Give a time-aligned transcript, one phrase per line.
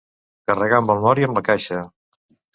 [0.51, 1.81] Carregar amb el mort i amb la caixa.